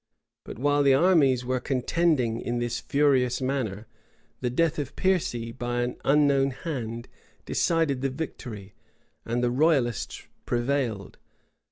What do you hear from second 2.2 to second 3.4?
in this furious